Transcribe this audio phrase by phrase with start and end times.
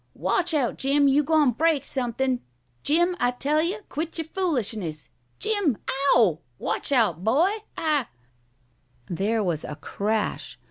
[0.15, 1.07] "Watch out, Jim!
[1.07, 2.41] You gwine break something,
[2.81, 3.81] Jim, I tell yer!
[3.87, 5.77] Quit yer foolishness, Jim!
[5.87, 6.39] Ow!
[6.57, 7.51] Watch out, boy!
[7.77, 8.07] I"
[9.21, 10.57] There was a crash.